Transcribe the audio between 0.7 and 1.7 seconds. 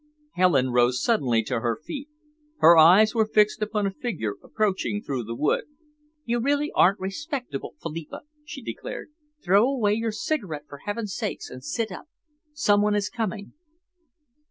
rose suddenly to